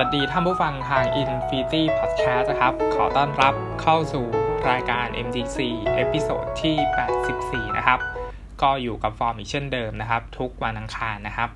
[0.00, 4.26] สวัสดีท่านผู้ฟังทาง Infinity Podcast นะครับ ขอต้อนรับเข้าสู่
[4.70, 5.58] รายการ MDC
[5.94, 6.76] episode ที่
[7.66, 7.98] 84 นะครับ
[8.62, 11.50] ก็อยู่กับฟอร์มอีกเช่นเดิมนะครับ ทุกวันอังคารนะครับ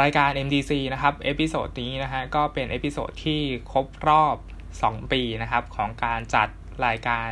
[0.00, 3.40] รายการ MDC นะครับ episode นี้นะฮะก็เป็น episode ที่
[3.72, 4.36] ครบรอบ
[4.74, 6.48] 2 ปีนะครับ ของการจัด
[6.86, 7.30] รายการ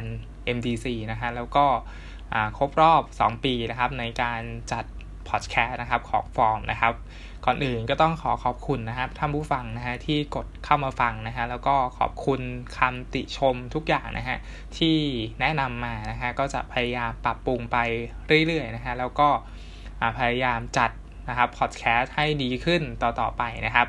[0.56, 1.67] MDC นะฮะแล้วก็
[2.59, 4.41] ครบรอบ 2 ปีนะครับในการ
[4.73, 4.84] จัด
[5.28, 6.95] พอดแคสต์นะครับของฟอร์มนะครับ
[7.45, 12.41] ก่อนอื่นก็ต้องขอขอบคุณนะครับท่านผู้ฟังนะฮะที่กดเข้ามาฟังนะฮะแล้วก็ขอบคุณ
[12.77, 14.39] คำติชมทุกอย่างนะฮะ
[14.78, 14.97] ที่
[15.41, 17.77] แนะนำมานะฮะก็จะพยายามปรับปรุงไป
[18.47, 19.28] เรื่อยๆนะฮะแล้วก็
[20.19, 20.91] พยายามจัด
[21.28, 23.86] นะครับพอดแคสต์ให้ดีขึ้นต่อๆไปนะครับ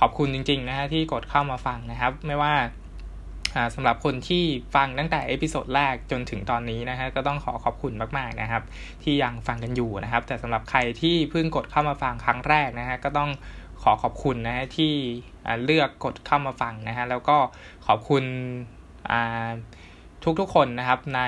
[0.00, 2.52] ขอบคุณจริงๆนะฮะที่กดเข้ามาฟังนะครับ ไม่ว่า
[3.74, 8.62] สำหรับคนที่ฟังตั้งแต่ episode แรกจนถึงตอนนี้นะฮะก็ต้องขอขอบคุณมากๆนะครับ
[9.02, 13.30] ที่ยังฟังกันอยู่นะครับ แต่สำหรับใครที่เพิ่งกดเข้ามาฟังครั้งแรกนะฮะก็ต้อง
[13.82, 14.92] ขอขอบคุณนะฮะที่
[15.64, 17.36] เลือกกดเข้ามาฟังนะฮะแล้วก็
[17.86, 18.24] ขอบคุณ
[20.40, 21.22] ทุกๆคนนะครับใน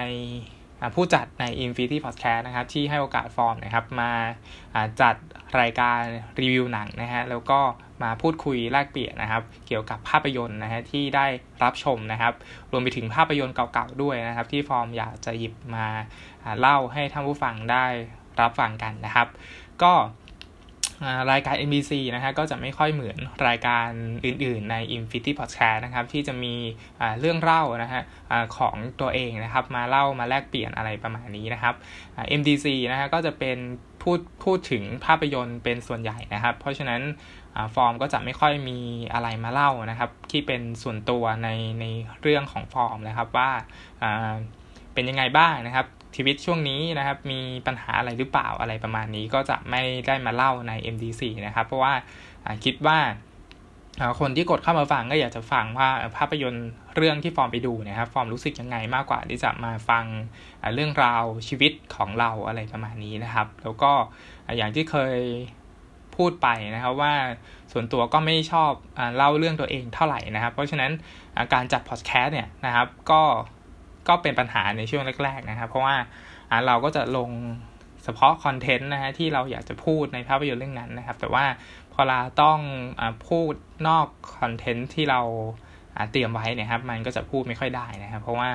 [0.94, 4.12] ผู้จัดใน Infinity Podcast นะครับที่ให้โอกาสฟอร์มนะครับมา
[5.00, 5.14] จัด
[5.60, 6.00] รายการ
[6.40, 7.60] รีวิวหนังนะฮะแล้วก็
[8.02, 11.26] มาพูดคุยแลกเปลี่ยนนะครับ เกี่ยวกับภาพยนตร์นะฮะที่ได้
[11.62, 12.34] รับชมนะครับ
[12.72, 15.86] รวมไปถึงภาพยนตร์เก่าๆด้วยนะครับ ที่ฟอร์มอยากจะหยิบมา
[16.60, 17.86] เล่าให้ท่านผู้ฟังได้
[18.40, 19.28] รับฟังกันนะครับ
[19.82, 19.92] ก็
[21.32, 23.88] รายการ NBC นะฮะก็จะไม่ค่อยเหมือนรายการ
[24.24, 26.54] อื่นๆใน Infinity Podcast นะครับ ที่จะมี
[27.20, 28.02] เรื่องเล่านะฮะ
[28.56, 31.74] ของตัวเองนะครับ มาเล่ามาแลกเปลี่ยนอะไรประมาณนี้นะครับ
[32.40, 33.58] MDC นะฮะก็จะเป็น
[34.02, 37.00] พูดพูดถึงภาพยนตร์เป็นส่วนใหญ่นะครับ เพราะฉะนั้น
[37.74, 38.78] ฟอร์มก็จะไม่ค่อยมี
[39.12, 41.48] อะไรมาเล่านะครับ ที่เป็นส่วนตัวใน
[41.80, 41.84] ใน
[42.22, 43.50] เรื่องของฟอร์มนะครับว่า
[44.94, 51.94] เป็นยังไงบ้างนะครับ ชีวิตช่วงนี้นะครับ มีปัญหาอะไรหรือเปล่าอะไรประมาณนี้ก็จะไม่ได้มาเล่าใน MDC นะครับ เพราะว่า
[52.64, 52.98] คิดว่า
[54.20, 60.04] คนที่กดเข้ามาฟังก็อยากจะฟังว่าภาพยนตร์เรื่องที่ฟอร์มไปดูนะครับ ฟอร์มรู้สึกยังไงมากกว่าที่จะมาฟัง
[60.74, 63.92] เรื่องราวชีวิตของเราอะไรประมาณนี้นะครับ แล้วก็
[64.56, 65.18] อย่างที่เคย
[66.16, 67.14] พูดไปนะครับว่า
[67.72, 68.72] ส่วนตัวก็ไม่ชอบ
[69.16, 70.90] เล่าเรื่องตัวเองเท่าไหร่นะครับ เพราะฉะนั้น
[71.52, 73.22] การจัดพอดแคสต์เนี่ยนะครับ ก็
[74.10, 75.96] ก็เป็นปัญหาในช่วงแรกๆนะครับ เพราะว่า
[76.66, 77.30] เราก็จะลง
[78.04, 81.44] เฉพาะคอนเทนต์นะฮะที่เราอยากจะพูดในภาพยนตร์เรื่องนั้นนะครับ แต่ว่า
[81.92, 82.58] พอเราต้อง
[83.00, 83.52] อพูด
[83.88, 84.06] นอก
[84.38, 85.20] คอนเทนต์ที่เรา
[86.12, 88.50] เตรียมไว้นะครับ มันก็จะพูดไม่ค่อยได้นะครับ เพราะว่า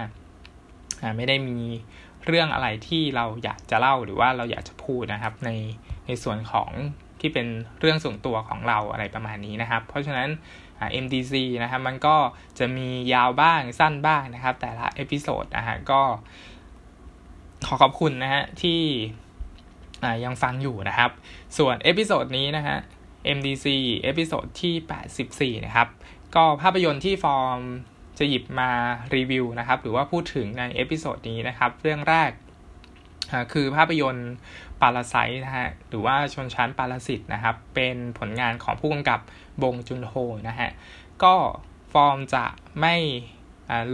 [1.17, 1.59] ไม่ได้มี
[2.27, 5.51] เรื่องอะไรที่เราอยากจะเล่าหรือว่าเราอยากจะพูดนะครับ ใน
[6.05, 6.69] ในส่วนของ
[7.19, 7.47] ที่เป็น
[7.79, 10.29] เรื่องส่วนตัวของเราอะไรประมาณนี้นะครับ เพราะฉะนั้น
[11.03, 12.15] MDC นะครับมันก็
[12.59, 16.01] จะมียาวบ้างสั้นบ้างนะครับ แต่ละ episode นะฮะก็
[17.67, 18.81] ขอขอบคุณนะฮะที่
[20.25, 21.11] ยังฟังอยู่นะครับ
[21.57, 22.77] ส่วน episode นี้นะฮะ
[23.37, 23.65] MDC
[24.03, 25.87] episode ที่ 84 นะครับ
[26.35, 27.59] ก็ภาพยนตร์ที่ฟอร์ม
[28.19, 28.71] จะหยิบมา
[29.15, 32.31] รีวิวนะครับ หรือว่าพูดถึงใน episode นี้นะครับ เรื่องแรก
[33.53, 34.31] คือภาพยนตร์
[34.81, 35.15] Parasite
[35.45, 39.19] นะฮะหรือว่าชนชั้นปาราสิตนะครับเป็นผลงานของผู้กำกับ
[39.63, 40.13] บงจุนโฮ
[40.47, 40.69] นะฮะ
[41.23, 41.35] ก็
[41.93, 42.45] ฟอร์มจะ
[42.81, 42.95] ไม่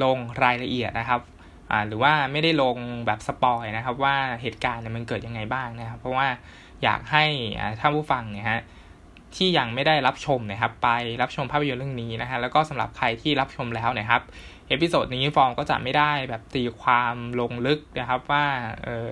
[0.03, 1.21] ลงรายละเอียดนะครับ
[1.87, 6.27] หรือว่าไม่ได้ลงแบบ spoil นะครับว่าเหตุการณ์เนี่ยมันเกิดยังไงบ้างนะครับ เพราะว่า
[6.83, 7.25] อยากให้
[7.79, 8.61] ท่านผู้ฟังเนี่ยฮะ
[9.35, 10.89] ที่ยังไม่ได้รับชมนะครับไป
[11.21, 14.21] รับชมภาพยนตร์เรื่องนี้นะฮะแล้วก็สำหรับใครที่รับชมแล้วนะครับ
[14.67, 18.45] episode นี้ฟอร์มก็จะไม่ได้แบบตีความลงลึกนะครับว่า
[18.83, 19.09] เออ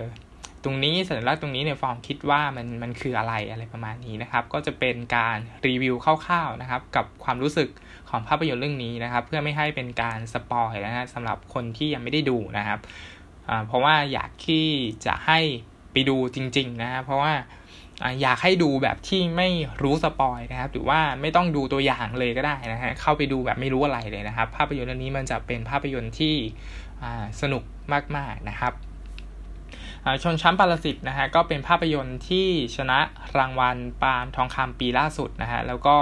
[0.64, 7.68] ตรงนี้สัญลักษณ์ตรงนี้เนี่ยฟอร์มคิดว่ามันมันคืออะไรอะไรประมาณนี้นะครับ ก็จะเป็นการรีวิวคร่าวๆนะครับ กับความรู้สึก
[8.10, 12.78] ของภาพยนตร์เรื่องนี้นะครับ เพื่อไม่ให้เป็นการ spoil นะฮะสำหรับคนที่ยังไม่ได้ดูนะครับ
[13.66, 14.66] เพราะว่าอยากที่
[15.06, 15.38] จะให้
[15.92, 17.32] ไปดูจริง ๆ นะเพราะว่า
[18.22, 19.48] อยากให้ดูแบบที่ไม่
[19.82, 26.34] รู้สปอยนะครับ หรือว่าไม่ต้องดูตัวอย่างเลยก็ได้นะฮะเข้าไปดูแบบไม่รู้อะไรเลยนะครับ ภาพยนตร์เรื่องนี้มันจะเป็นภาพยนตร์ที่
[27.40, 27.62] สนุก
[28.16, 28.72] มากๆนะครับ
[30.22, 32.98] ชนชั้นปรสิตนะฮะก็เป็นภาพยนตร์ที่ชนะ
[33.38, 35.96] รางวัลปาล์มทองคำปีล่าสุดนะฮะแล้วก็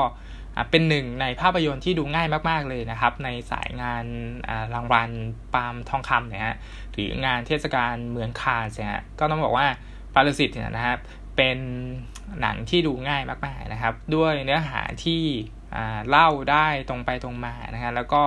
[0.70, 4.04] เป็นหนึ่งในภาพยนตร์ที่ดูง่ายมาก ๆ เลยนะครับ ในสายงาน
[4.74, 5.10] รางวัล
[5.54, 6.56] ปาล์มทองคำเนี่ยฮะ
[6.92, 9.66] หรืองานเทศกาลเมืองคานเนี่ยก็ต้องบอกว่า
[10.14, 10.98] ปารสิตเนี่ยนะครับ
[11.36, 11.58] เป็น
[12.40, 15.22] หนังที่ดูง่ายมากๆนะครับ ด้วยเนื้อหาที่
[16.08, 18.22] เล่าได้ตรงไปตรงมานะฮะแล้วก็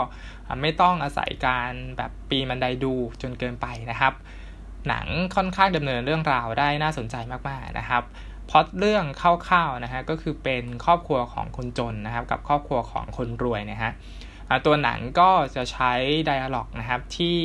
[0.61, 4.13] ไม่ต้องอาศัยการแบบปีมันไดดูจนเกินไปนะครับ
[4.87, 7.15] หนังค่อนข้างดำเนินเรื่องราวได้น่าสนใจ
[7.49, 8.03] มากๆนะครับ
[8.49, 13.91] พอดเรื่องคร่าวๆนะฮะก็คือเป็นครอบครัวของคนจนนะครับ กับครอบครัวของคนรวยนะฮะ
[14.65, 15.93] ตัวหนังก็จะใช้
[16.25, 17.39] ไดอะล็อกนะครับที่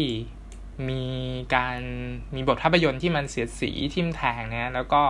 [0.89, 1.05] มี
[1.55, 1.79] การ
[2.35, 5.03] มีบทภาพยนตร์ที่มันเสียดสีทิมแทงนะแล้วก็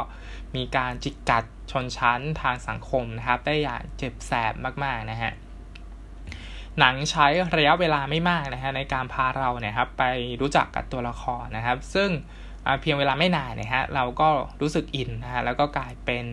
[0.57, 4.53] มีการจิกกัดชนชั้นทางสังคมนะครับ ได้อย่างเจ็บแสบ
[4.85, 5.33] มากๆนะฮะ
[6.81, 7.27] หนังใช้
[7.57, 10.05] ระยะเวลาไม่มากนะฮะในการพาเราเนี่ยครับไป
[10.41, 12.11] รู้จักกับตัวละครนะครับ ซึ่ง
[12.81, 14.29] เพียงเวลาไม่นานนะฮะเราก็
[14.61, 16.27] รู้สึกอินนะฮะแล้วก็กลายเป็น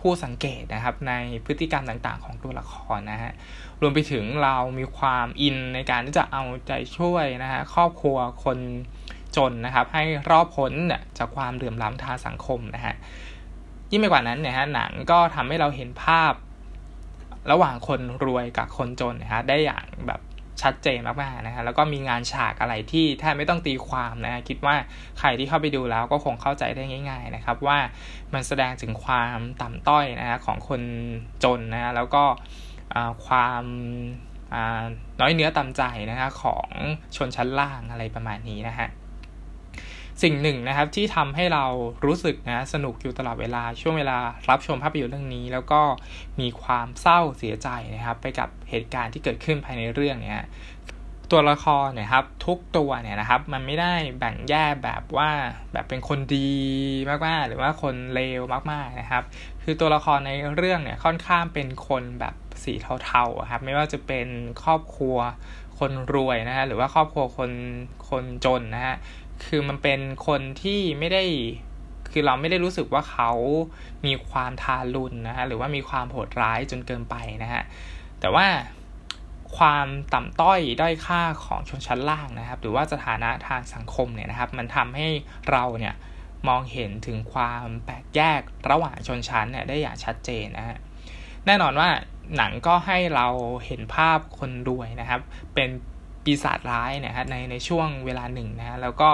[0.00, 1.12] ผู้สังเกตนะครับใน
[1.46, 3.32] พฤติกรรมต่างๆ ของตัวละครนะฮะ
[3.80, 8.58] รวมไปถึงเรามีความอินในการที่จะเอาใจช่วยนะฮะครอบครัวคน
[9.36, 10.72] จนนะครับ ให้รอบพ้น
[11.18, 12.94] จากความเหลื่อมล้ำทางสังคมนะฮะ
[13.90, 16.32] ยิ่งไปกว่านั้นเนี่ยฮะหนังก็ทำให้เราเห็นภาพ
[17.50, 20.20] ระหว่างคนรวยกับคนจนนะฮะได้อย่างแบบ
[20.62, 24.74] ชัดเจนมากๆนะฮะแล้วก็มีงานฉากอะไรที่แทบไม่ต้องตีความนะฮะคิดว่า
[25.18, 27.78] ใครที่เข้าไปดูแล้วก็คงเข้าใจได้ง่าย ๆนะครับ ว่า
[28.34, 30.82] มันแสดงถึงความต่ำต้อยนะฮะของคน
[31.44, 32.24] จนนะฮะแล้วก็
[33.26, 33.64] ความ
[35.20, 36.68] น้อยเนื้อต่ำใจนะฮะของ
[37.16, 38.88] ชนชั้นล่างอะไรประมาณนี้นะฮะ
[40.22, 41.64] สิ่งหนึ่งนะครับที่ทำให้เรา
[42.04, 44.18] รู้สึกนะสนุกอยู่ตลอดเวลาช่วงเวลา
[44.50, 45.80] รับชมภาพยนตร์เรื่องนี้ แล้วก็
[46.40, 50.44] มีความเศร้าเสียใจนะครับ ไปกับเหตุการณ์ที่เกิดขึ้นภายในเรื่องเนี้ย
[51.30, 55.30] ตัวละครเนี่ยครับทุกตัวเนี่ยนะครับมันไม่ได้แบ่งแยกแบบว่า
[55.72, 56.50] แบบเป็นคนดี
[57.26, 59.24] มากๆ หรือว่าคนเลวมากๆนะครับ
[59.62, 62.72] คือตัวละครในเรื่องเนี่ยค่อนข้างเป็นคนแบบสี
[63.04, 64.28] เทาๆครับไม่ว่าจะเป็น
[64.62, 65.16] ครอบครัว
[65.78, 67.50] คนรวยนะฮะหรือว่าครอบครัวคน
[68.10, 68.96] คนจนนะฮะ
[69.44, 71.24] คือมันเป็นคนที่ไม่ได้
[72.12, 73.30] คือเราไม่ได้รู้สึกว่าเขา
[74.06, 77.62] มีความทารุณนะฮะ หรือว่ามีความโหดร้ายจนเกินไปนะฮะ
[78.20, 78.46] แต่ว่า
[79.56, 85.08] ความต่ำต้อยด้อยค่าของชนชั้นล่างนะครับ หรือว่าสถานะทางสังคมเนี่ยนะครับ มันทำให้
[85.50, 85.94] เราเนี่ย
[86.48, 88.40] มองเห็นถึงความแปลกแยก
[88.70, 90.78] ระหว่างชนชั้นเนี่ยได้อย่างชัดเจนนะฮะ
[91.46, 91.88] แน่นอนว่า
[92.36, 93.28] หนังก็ให้เรา
[93.66, 95.20] เห็นภาพคนรวยนะครับ
[95.54, 95.70] เป็น
[96.30, 99.10] ปีศาจร้ายนะฮะในในช่วงเวลาหนึ่งนะฮะแล้วก็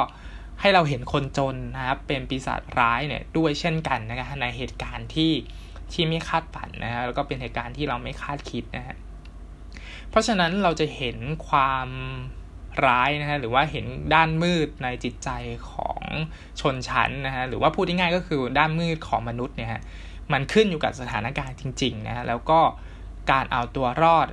[0.61, 5.33] ให้เราเห็นคนจนนะครับเป็นปีศาจร้ายเนี่ยด้วยเช่นกันนะครับในเหตุการณ์ที่
[5.93, 8.97] ที่ไม่คาดฝันนะฮะแล้วก็เป็นเหตุการณ์ที่เราไม่คาดคิดนะฮะ
[10.11, 11.17] เพราะฉะนั้นเราจะเห็น
[11.49, 11.89] ความ
[12.87, 13.85] ร้ายนะฮะหรือว่าเห็น
[14.15, 15.31] ด้านมืดในจิตใจ
[15.71, 16.03] ของ
[16.61, 19.83] ชนชั้นนะฮะหรือว่าพูดง่ายๆก็คือด้านมืดของมนุษย์เนี่ยฮะ
[20.33, 22.61] มันขึ้นอยู่กับสถานการณ์จริงๆนะฮะแล้วก็
[23.31, 24.29] การเอาตัวรอด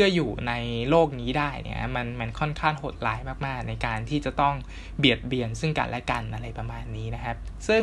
[0.00, 0.52] พื่ออยู่ใน
[0.90, 4.54] โลกนี้ได้เนี่ยมันมันค่อนข้างโหดร้ายมากๆ ในการที่จะต้อง
[4.98, 7.36] เบียดเบียนซึ่งกันและกันอะไรประมาณนี้นะครับ
[7.68, 7.82] ซึ่ง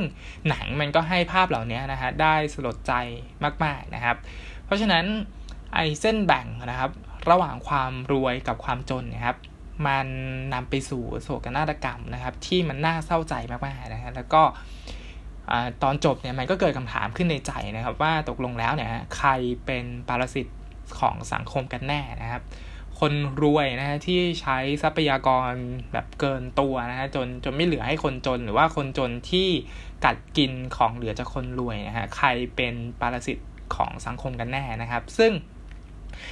[0.49, 2.93] หนังมันก็ให้ภาพเหล่านี้นะฮะได้สลดใจ
[3.63, 4.15] มากๆนะครับ
[4.65, 5.05] เพราะฉะนั้น
[5.75, 6.91] ไอ้เส้นแบ่งนะครับ
[7.31, 9.37] ระหว่างความรวยกับความจนนะครับ
[9.87, 10.07] มัน
[10.53, 14.43] นำไปสู่โศกนาฏกรรมนะครับ ที่มันน่าเศร้าใจมากๆนะฮะแล้วก็
[15.83, 19.29] ตอนจบเนี่ยมันก็เกิดคำถามขึ้นในใจนะครับ ว่าตกลงแล้วเนี่ยใคร
[19.65, 20.47] เป็นปรสิต
[20.99, 22.43] ของสังคมกันแน่นะครับ
[22.99, 23.13] คน
[23.43, 25.51] รวยนะฮะที่ใช้ทรัพยากร
[25.93, 29.47] แบบเกินตัวนะฮะจนจนไม่เหลือให้คนจน หรือว่าคนจนที่
[30.05, 33.37] กัดกินของเหลือจากคนรวยนะฮะใครเป็นปรสิต
[33.75, 35.31] ของสังคมกันแน่นะครับ ซึ่ง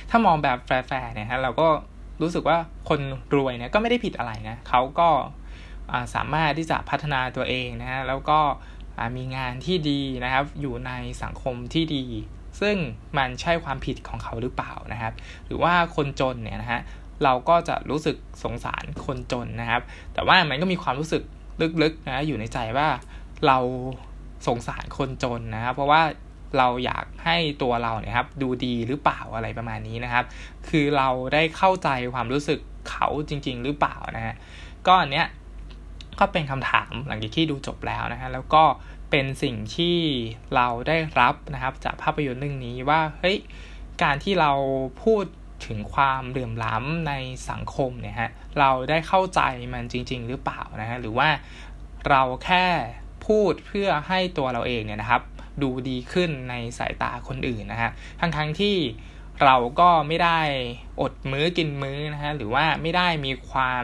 [0.09, 1.67] ถ้ามองแบบแฟร์ๆเนี่ยฮะเราก็
[2.21, 2.57] รู้สึกว่า
[2.89, 2.99] คน
[3.35, 5.09] รวยเนี่ยก็ไม่ได้ผิดอะไรนะเขาก็
[6.15, 8.39] สามารถที่จะพัฒนาตัวเองนะฮะแล้วก็
[9.17, 10.91] มีงานที่ดีนะครับอยู่ใน
[11.23, 12.05] สังคมที่ดี
[12.61, 12.75] ซึ่ง
[13.17, 15.13] มันใช่ความผิดของเขาหรือเปล่านะครับ
[15.45, 16.81] หรือว่าคนจนเนี่ยนะฮะ
[17.23, 19.81] เราก็จะรู้สึกสงสารคนจนนะครับ
[20.13, 21.23] แต่ว่ามันก็มีความรู้สึก
[21.83, 22.87] ลึกๆนะอยู่ในใจว่า
[23.47, 23.57] เรา
[24.47, 26.01] สงสารคนจนนะครับ เพราะว่า
[26.57, 30.25] เราอยากให้ตัวเราเนี่ยครับดูดีหรือเปล่าอะไรประมาณนี้นะครับ
[30.69, 34.35] คือเราได้เข้าใจความรู้สึกเขาจริง ๆ หรือเปล่านะฮะ
[34.87, 35.27] ก็อันเนี้ย
[36.19, 38.63] ก็เป็นคำถามหลังจากที่ดูจบแล้วนะฮะแล้วก็
[39.11, 39.97] เป็นสิ่งที่
[40.55, 43.37] เราได้รับนะครับ จากภาพยนตร์เรื่องนี้ว่าเฮ้ย
[44.03, 44.51] การที่เรา
[45.03, 45.25] พูด
[45.65, 47.13] ถึงความเหลื่อมล้ำใน
[47.49, 49.41] สังคมเนี่ยฮะเราได้เข้าใจ
[49.73, 51.29] มันจริง ๆ หรือเปล่านะฮะหรือว่า
[52.09, 52.65] เราแค่
[53.27, 55.21] พูดเพื่อให้ตัวเราเองเนี่ยนะครับ
[55.61, 58.75] ดูดีขึ้นในสายตาคนอื่นนะฮะทั้งๆทที่
[59.43, 60.39] เราก็ไม่ได้
[61.01, 63.83] อดมื้อกินมื้อนะฮะหรือว่าไม่ได้มีความ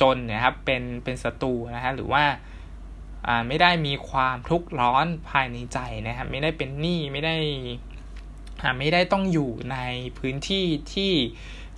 [0.00, 2.24] จนนะครับเป็นเป็นศัตรูนะฮะหรือว่า
[3.48, 7.36] ไม่ได้มีความทุกข์ร้อนภายในใจนะครับ ไม่ได้เป็นหนี้ไม่ได้
[8.78, 9.78] ไม่ได้ต้องอยู่ใน
[10.18, 11.12] พื้นที่ที่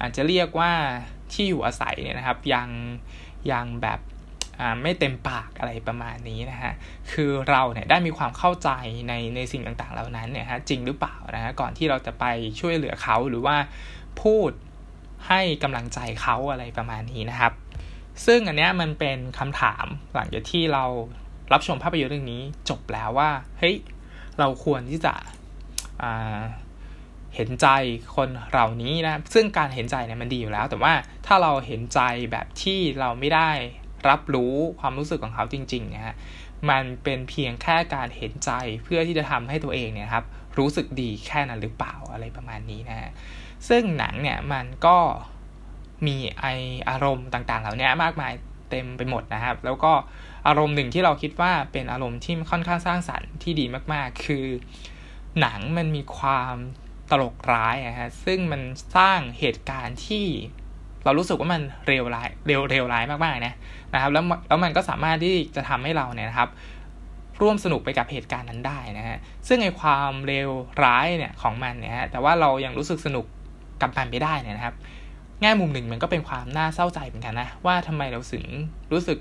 [0.01, 0.73] อาจจะเรียกว่า
[1.33, 2.69] ที่อยู่อาศัยเนี่ยนะครับ ยัง
[3.53, 4.01] ยังแบบ
[4.83, 6.73] ไม่เต็มปากอะไรประมาณนี้นะฮะ
[7.13, 8.71] คือเราเนี่ยได้มีความเข้าใจ
[9.09, 12.25] ในในสิ่งต่างๆ เหล่านั้นเนี่ยฮะจริงหรือเปล่านะฮะก่อนที่เราจะไป
[12.61, 13.57] ช่วยเหลือเขาหรือว่า
[14.23, 14.51] พูด
[15.29, 17.53] ให้กำลังใจเขาอะไรประมาณนี้นะครับ
[18.27, 20.85] ซึ่งอันเนี้ยมันเป็นคำถามหลังจากที่เรา
[21.53, 23.77] รับชมภาพยนตร์เรื่องนี้จบแล้วว่าเฮ้ย
[24.39, 25.15] เราควรที่จะ
[27.35, 27.69] เห็นใจ
[28.17, 30.93] คนเหล่านี้นะซึ่งการเห็นใจเนี่ยมันดีอยู่แล้ว แต่ว่า
[31.27, 32.01] ถ้าเราเห็นใจ
[32.33, 33.51] แบบที่เราไม่ได้
[34.09, 36.17] รับรู้ความรู้สึกของเขาจริงๆนะฮะ
[36.71, 38.51] มันเป็นเพียงแค่การเห็นใจ
[38.85, 40.25] เพื่อที่จะทำให้ตัวเองเนี่ยครับ
[40.57, 43.11] รรู้สึกดีแค่นั้นหรือเปล่าอะไรประมาณนี้นะฮะ
[43.69, 44.99] ซึ่งหนังเนี่ยมันก็
[46.07, 46.47] มีไอ
[46.89, 48.33] อารมณ์ต่างๆ เหล่านี้มากมาย
[48.71, 49.93] เต็มไปหมดนะครับ แล้วก็
[50.47, 54.47] อารมณ์หนึ่งที่เราคิดว่าเป็นอารมณ์ที่ค่อนข้างสร้างสรรค์ที่ดีมากๆ คือ
[55.41, 56.55] หนังมันมีความ
[57.11, 58.63] ตลกร้ายอะฮะซึ่งมัน
[58.97, 60.27] สร้างเหตุการณ์ที่
[61.05, 63.55] เรารู้สึกว่ามันเร็วร้ายเร็วเร็วร้ายมากๆนะ
[63.95, 66.51] นะครับแล้วแล้วมันก็สามารถที่จะทำให้เราเนี่ยนะครับ
[67.41, 69.19] ร่วมสนุกไปกับเหตุการณ์นั้นได้นะฮะ
[69.49, 70.49] ซึ่งไอความเร็ว
[70.85, 73.27] ร้ายเนี่ยของมันเนี่ยฮะแต่ว่าเรายังรู้สึกสนุก
[73.83, 74.75] กับมันไปได้เนี่ยนะครับ
[75.41, 78.45] แง่มุมหนึ่งมันก็เป็นความน่าเศร้าใจเหมือนกันนะว่าทำไมเราถึง
[78.93, 79.19] รู้สึก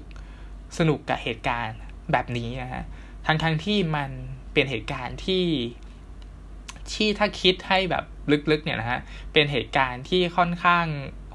[0.77, 1.77] สนุกกับเหตุการณ์
[2.11, 2.83] แบบนี้นะฮะ
[3.25, 4.09] ทั้งทั้งที่มัน
[4.53, 5.45] เป็นเหตุการณ์ที่
[6.93, 8.03] ที่ถ้าคิดให้แบบ
[8.51, 8.99] ลึกๆเนี่ยนะฮะ
[9.33, 10.85] เป็นเหตุการณ์ที่ค่อนข้าง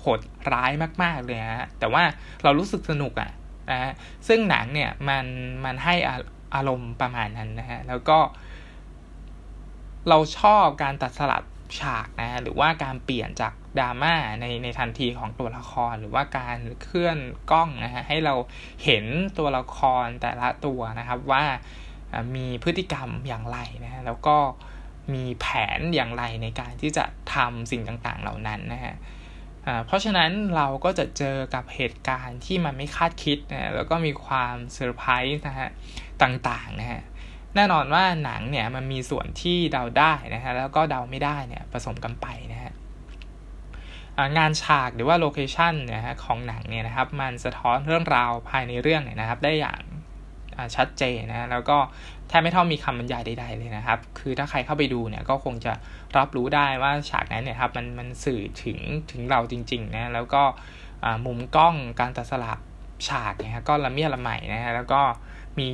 [0.01, 0.21] โหด
[0.53, 0.73] ร้าย
[1.03, 2.03] มากๆเลยฮะแต่ว่า
[2.43, 3.31] เรารู้สึกสนุกอะ่ะ
[3.71, 3.93] นะฮะ
[4.29, 5.27] ซึ่งหนังเนี่ยมัน
[5.65, 5.95] มันให้
[6.55, 8.19] อารมณ์ประมาณนั้นนะฮะแล้วก็
[10.09, 11.43] เราชอบการตัดสลับ
[11.81, 17.19] ฉากนะหรือว่าการเปลี่ยนจาก ดราม่าในในทันทีของตัวละครหรือว่าการเคลื่อน
[17.51, 18.35] กล้องนะฮะให้เรา
[18.85, 19.05] เห็น
[19.39, 21.45] ตัวละครแต่ละตัวนะครับว่า
[22.37, 24.37] มีพฤติกรรมอย่างไรนะฮะแล้วก็
[25.15, 25.47] มีแผ
[25.79, 27.05] นอย่างไรในการที่จะ
[27.35, 28.95] ทำสิ่งต่างๆเหล่านั้นนะฮะ
[29.87, 35.69] เพราะฉะนั้นเราก็จะเจอกับเหตุการณ์ที่มันไม่คาดคิดนะแล้วก็มีความเซอร์ไพรส์นะฮะ
[36.23, 37.03] ต่างๆนะฮะ
[37.55, 42.64] แน่นอนว่าหนังเนี่ยมันมีส่วนที่เดาได้นะฮะแล้วก็เดาไม่ได้เนี่ยผสมกันไปนะฮะ
[44.39, 49.81] งานฉากหรือว่าโลเคชันนะฮะของหนังเนี่ยนะครับมันสะท้อนเรื่องราวภายในเรื่องเนี่ยนะครับ ได้อย่าง
[50.77, 51.79] ชัดเจนนะแล้วก็
[52.29, 55.73] แทบไม่ต้องมีคำบรรยายใดๆเลยนะครับ คือถ้าใครเข้าไปดูเนี่ยก็คงจะ
[56.17, 58.79] รับรู้ได้ว่าฉากนั้นเนี่ยครับมันมันสื่อถึง
[59.11, 60.43] ถึงเราจริงๆนะแล้วก็
[61.27, 62.59] มุมกล้องการตัดสลับ
[63.09, 65.01] ฉากเนี่ยก็ละเมียดละไมนะฮะแล้วก็
[65.59, 65.69] มี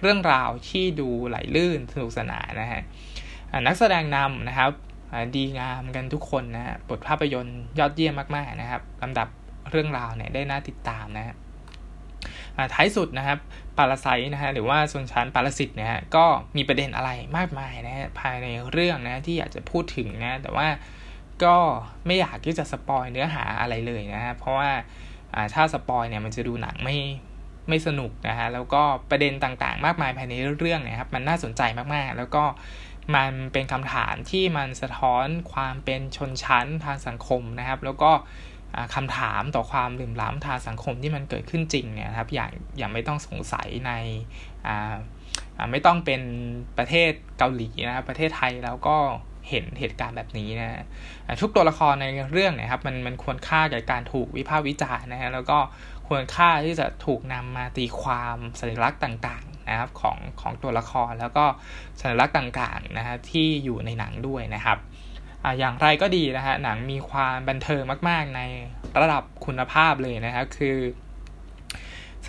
[0.00, 2.82] เรื่องราวที่ดูไหลลื่นสนุกสนานนะฮะ
[3.66, 4.70] นักแสดงนำนะครับ
[5.36, 9.28] ดีงามกันทุกคนนะฮะบทภาพยนตร์ยอดเยี่ยมมากๆนะครับลำดับ
[9.70, 11.36] เรื่องราวเนี่ยได้น่าติดตามนะฮะ
[12.74, 13.38] ท้ายสุดนะครับ
[13.78, 16.24] ปาราไซนะฮะหรือว่าชนชั้นปารสิตนะฮะก็
[16.56, 20.68] มีประเด็นอะไรมากมายนะฮะภายในเรื่องนะที่อยากจะพูดถึงนะแต่ว่า
[21.44, 21.56] ก็
[22.06, 24.70] ไม่อยากที่จะสปอยเนื้อหาอะไรเลยนะฮะเพราะว่า
[25.54, 26.96] ถ้าสปอยเนี่ยมันจะดูหนังไม่
[27.68, 31.62] ไม่สนุกนะฮะแล้วก็ประเด็นต่างๆ มากมายภายในเรื่องเนี่ยครับมันน่าสนใจ
[31.94, 32.44] มากๆ แล้วก็
[33.14, 38.12] มันเป็นคำถามที่มันสะท้อนความเป็นชนชั้นทางสังคมนะครับ แล้วก็
[38.94, 43.92] คำถามต่อความลืมล้ำทางสังคมที่มันเกิดขึ้นจริงเนี่ยครับอย่างอย่างไม่ต้องสงสัยใน
[45.70, 46.22] ไม่ต้องเป็น
[46.78, 48.96] ประเทศเกาหลีนะครับประเทศไทยแล้วก็
[49.48, 50.84] เห็นเหตุการณ์แบบนี้นะ
[51.40, 55.58] ทุกตัวละครในเรื่องเนี่ยครับมันมันควรค่าแก่การถูกวิพากษ์วิจารณ์นะฮะแล้วก็
[56.06, 61.44] ควรค่าที่จะถูกนำมาตีความสัญลักษณ์ต่าง นะครับของของตัวละครแล้วก็
[62.00, 64.78] สัญลักษณ์ต่างๆนะฮะที่อยู่ในหนังด้วยนะครับ
[65.58, 68.40] อย่างไรก็ดีนะฮะหนังมีความบันเทิงมาก ๆ ใน
[69.00, 70.78] ระดับคุณภาพเลยนะครับคือ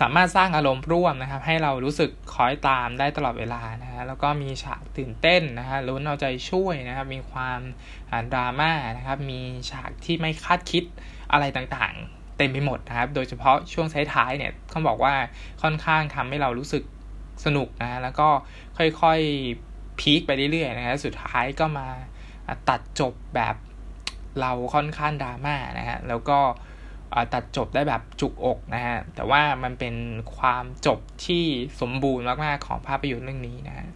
[0.00, 7.60] สามารถสร้างอารมณ์ร่วมนะครับ ให้เรารู้สึกคอยตามได้ตลอดเวลานะฮะแล้วก็มีฉากตื่นเต้นนะฮะลุ้นเอาใจช่วยนะครับ มีความ
[8.34, 10.84] ดราม่านะครับ มีฉากที่ไม่คาดคิด
[11.32, 15.14] อะไรต่างๆ เต็มไปหมดนะครับ โดยเฉพาะช่วงท้ายๆเนี่ยเขาบอกว่า
[15.62, 16.82] ค่อนข้างทำให้เรารู้สึก
[17.44, 18.28] สนุกนะแล้วก็
[18.78, 21.88] ค่อยๆพีคไปเรื่อยๆนะฮะสุดท้ายก็มา
[22.68, 23.56] ตัดจบแบบ
[24.40, 26.38] เราค่อนข้างดราม่านะฮะแล้วก็
[27.34, 29.94] ตัดจบได้แบบจุกอกนะฮะแต่ว่ามันเป็น
[30.36, 31.44] ความจบที่
[31.80, 33.88] สมบูรณ์มากๆของภาพยนตร์เรื่องนี้นะฮะ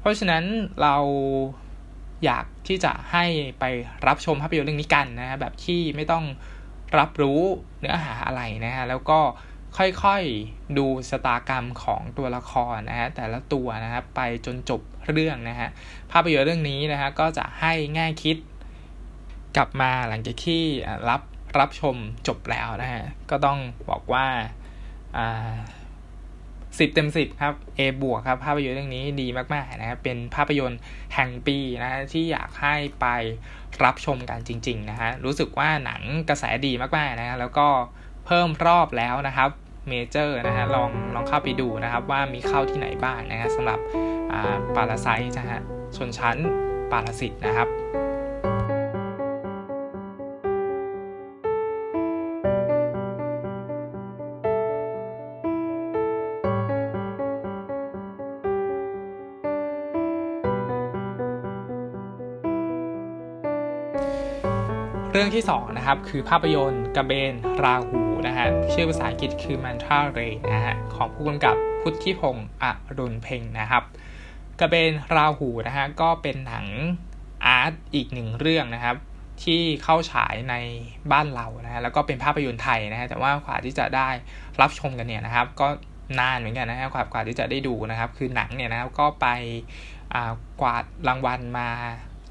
[0.00, 0.44] เพราะฉะนั้น
[0.82, 0.96] เรา
[2.24, 3.24] อยากที่จะให้
[3.60, 3.64] ไป
[4.06, 6.24] รับชมภาพยนตร์เรื่องนี้กันนะฮะแบบที่ไม่ต้อง
[6.98, 7.40] รับรู้
[7.80, 9.20] เนื้อหาอะไรนะฮะแล้วก็
[9.78, 14.80] ค่อยๆดูสตากรรมของตัวละครนะฮะแต่ละตัวนะครับไปจนจบ
[15.12, 15.68] เรื่องนะฮะ
[16.12, 18.36] ภาพยนตร์เรื่องนี้นะฮะก็จะให้แง่คิด
[19.56, 20.62] กลับมาหลังจากที่
[21.08, 21.22] รับ
[21.58, 21.96] รับชม
[22.28, 24.26] จบแล้วนะฮะก็ต้องบอกว่า
[26.78, 30.80] สิบเต็มสิบครับ A บวกครับภาพยนตร์เรื่องนี้ดีมากๆนะครับเป็นภาพยนตร์
[31.14, 33.06] แห่งปีนะที่อยากให้ไป
[33.84, 37.68] รับชมกันจริง ๆ นะฮะรู้สึกว่าหนังกระแสดีมากๆนะแล้วก็
[38.26, 39.50] เพิ่มรอบแล้วนะครับ
[39.88, 43.78] เมเจอร์นะฮะลองลองเข้าไปดูนะครับว่ามีเข้าที่ไหนบ้างนะฮะสำหรับ
[44.76, 45.60] ปาราไซนะฮะ
[45.96, 46.36] ชนชั้น
[46.92, 47.68] ปาราสิตนะครับ
[65.16, 72.64] เรื่องที่2นะครับคือภาพยนตร์กระเบนราหูนะฮะชื่อภาษาอังกฤษคือ Mantra Ray นะฮะของผู้กำกับพุทธิพงศ์อ
[72.98, 73.82] รุณเพ่งนะครับ
[74.60, 76.66] กระเบนราหูนะฮะก็เป็นหนัง
[77.46, 78.96] อาร์ตอีกหนึ่งเรื่องนะครับ
[79.44, 80.54] ที่เข้าฉายใน
[81.12, 84.08] บ้านเรานะฮะแล้วก็เป็นภาพยนตร์ไทยนะฮะแต่ว่ากว่าที่จะได้
[84.60, 85.66] รับชมกันเนี่ยนะครับ ก็
[86.18, 89.26] นานเหมือนกันนะฮะกว่ากว่าที่จะได้ดูนะครับ คือหนังเนี่ยนะครับก็ไป
[90.60, 91.70] กวาดรางวัลมา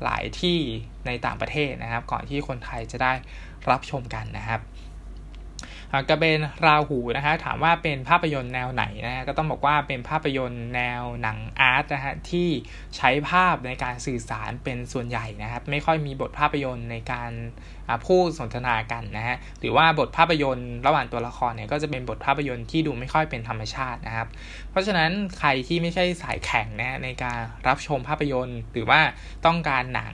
[0.03, 0.59] หลายที่
[1.05, 3.13] ในต่างประเทศนะครับ ก่อนที่คนไทยจะได้
[3.69, 4.61] รับชมกันนะครับ
[6.09, 12.49] กระเบนราหูนะฮะถามว่าเป็นภาพยนตร์แนวไหนนะฮะก็ต้องบอกว่าเป็นภาพยนตร์แนวหนังอาร์ตนะฮะที่
[12.97, 17.31] ใช้ภาพในการสื่อสารเป็นส่วนใหญ่นะครับไม่ค่อยมีบทภาพยนตร์ในการ
[18.05, 24.27] พูดสนทนากันนะฮะหรือว่าบทภาพยนตร์ระหว่างตัวละครเนี่ยก็จะเป็นบทภาพยนตร์ที่ดูไม่ค่อยเป็นธรรมชาตินะครับ
[24.71, 28.99] เพราะฉะนั้นใครที่ไม่ใช่สายแข่งนะในการรับชมภาพยนตร์ หรือว่า
[29.45, 30.13] ต้องการหนัง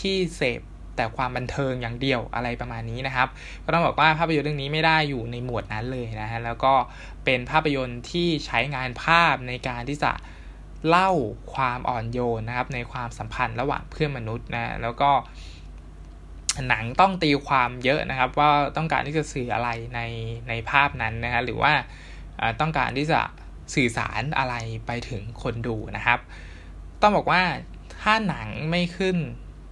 [0.00, 0.60] ที่เสพ
[1.00, 3.28] แต่ความบันเทิงอย่างเดียวอะไรประมาณนี้นะครับ
[3.64, 6.74] ก็ต้องบอกว่าภาพยนตร์เรื่องนี้ไม่ได้อยู่ในหมวดนั้นเลยนะฮะแล้วก็
[7.24, 10.12] เป็นภาพยนตร์ที่ใช้งานภาพในการที่จะ
[10.88, 11.10] เล่า
[11.54, 15.10] ความอ่อนโยนนะครับ ในความสัมพันธ์ระหว่างเพื่อนมนุษย์นะแล้วก็
[16.68, 20.00] หนังต้องตีความเยอะนะครับ ว่าต้องการที่จะสื่ออะไรใน
[20.48, 21.72] ในภาพนั้นนะฮะหรือว่า
[22.60, 23.20] ต้องการที่จะ
[23.74, 24.54] สื่อสารอะไร
[24.86, 26.20] ไปถึงคนดูนะครับ
[27.02, 27.42] ต้องบอกว่า
[28.00, 29.16] ถ้าหนังไม่ขึ้น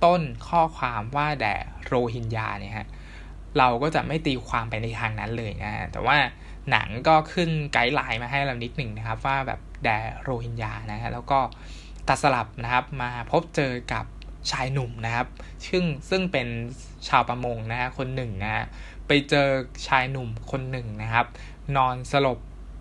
[0.04, 1.54] ต้นข้อความว่าแด่
[1.86, 2.88] โรฮิงญาเนี่ยฮะ
[3.58, 6.16] เราก็จะไม่ตีความไปในทางนั้นเลยนะฮะแต่ว่า
[6.70, 11.40] หนังก็ขึ้นไกด์ไลน์มาให้เรานิดหนึ่งนะครับ ว่าแบบแด่โรฮิงญานะฮะแล้วก็
[12.08, 14.04] ตัดสลับนะครับมาพบเจอกับ
[14.50, 15.26] ชายหนุ่มนะครับ
[15.66, 16.48] ซึ่งซึ่งเป็น
[17.08, 18.64] ชาวประมงนะฮะคนหนึ่งนะฮะ
[19.06, 19.48] ไปเจอ
[19.86, 21.26] ชายหนุ่มคนหนึ่งนะครับ
[21.76, 22.38] นอนสลบ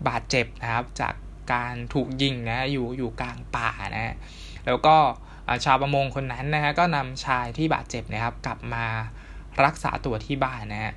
[0.08, 1.14] บาดเจ็บนะครับ จาก
[1.52, 4.14] การถูกยิงนะอยู่อยู่กลางป่านะฮะ
[4.66, 4.96] แล้วก็
[5.64, 8.84] ชาวประมงคนนั้นนะฮะก็นำชายที่บาดเจ็บนะครับ กลับมา
[9.64, 10.94] รักษาตัวที่บ้านนะฮะ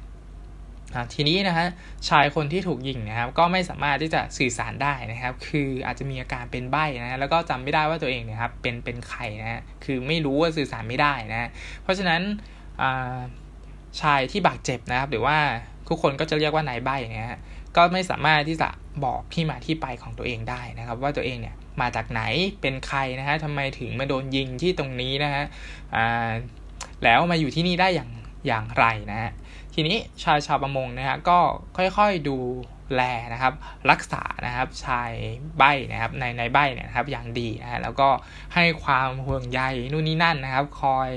[1.14, 1.68] ทีนี้นะฮะ
[2.10, 11.50] ชายคนที่ถูกยิงนะครับ ก็ไม่สามารถที่จะสื่อสารได้นะครับ คืออาจจะมีอาการเป็นใบ้นะแล้วก็จำไม่ได้ว่าตัวเองเนี่ยครับเป็นเป็นใครนะฮะคือไม่รู้ว่าสื่อสารไม่ได้นะ
[11.84, 12.22] เพราะฉะนั้น
[14.02, 15.38] ชายที่บาดเจ็บนะครับ หรือว่า
[15.90, 17.40] ทุกคนก็จะเรียกว่านายใบ้นะฮะ
[17.76, 18.70] ก็ไม่สามารถที่จะ
[19.06, 22.22] บอกที่มาที่ไปของตัวเองได้นะครับ ว่าตัวเองเนี่ยมาจากไหน
[22.62, 25.44] เป็นใครนะฮะทำไมถึงมาโดนยิงที่ตรงนี้นะฮะ
[27.04, 28.10] แล้วมาอยู่ที่นี่ได้อย่าง
[28.48, 29.32] อย่างไรนะฮะ
[29.74, 31.40] ทีนี้ชายชาวประมงนะฮะก็
[31.78, 32.38] ค่อยๆดู
[32.96, 33.02] แล
[33.34, 33.54] นะครับ
[33.92, 35.12] รักษานะครับชาย
[35.58, 38.10] ใบนะครับในในใบเนี่ยนะครับอย่างดีนะฮะแล้วก็
[38.54, 41.10] ให้ความห่วงใยนู่นนี่นั่นนะครับ คอย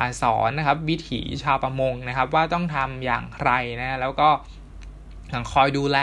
[0.00, 4.28] อสอนนะครับวิถีชาวประมงนะครับ ว่าต้องทำอย่างไรนะแล้วก็
[5.52, 5.98] คอยดูแล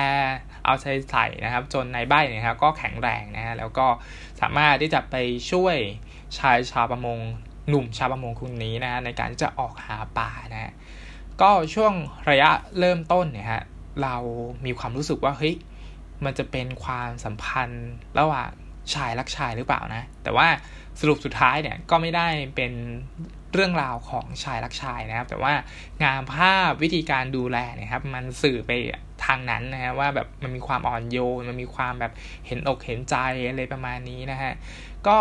[0.65, 3.87] เอาใจใส่นะครับ จนในใบเนี่ยครับก็แข็งแรงนะฮะแล้วก็
[4.41, 5.15] สามารถที่จะไป
[5.51, 5.77] ช่วย
[6.39, 7.19] ชายชาวประมง
[7.69, 10.73] หนุ่มชาวประมงคนนี้นะฮะในการจะออกหาปลานะฮะ
[11.41, 11.93] ก็ช่วง
[12.29, 12.49] ระยะ
[12.79, 13.63] เริ่มต้นเนี่ยฮะ
[14.03, 14.15] เรา
[14.65, 15.55] มีความรู้สึกว่าเฮ้ย
[16.25, 18.51] มันจะเป็นความสัมพันธ์ระหว่าง
[18.93, 20.47] ชายรักชายหรือเปล่านะ แต่ว่า
[20.99, 22.73] สรุปสุดท้ายเนี่ยก็ไม่ได้เป็น
[23.53, 25.53] เรื่องราวของชายรักชายนะครับ แต่ว่า
[26.03, 28.71] งานภาพวิธีการดูแลเนี่ยครับ มันสื่อไป
[29.25, 32.11] ทางนั้นนะฮะว่าแบบมันมีความอ่อนโยนมันมีความแบบ
[32.47, 33.15] เห็นอกเห็นใจ
[33.49, 34.53] อะไรประมาณนี้นะฮะ
[35.07, 35.17] ก็